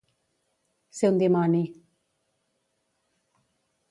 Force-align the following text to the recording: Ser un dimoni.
Ser 0.99 1.11
un 1.13 1.19
dimoni. 1.23 1.61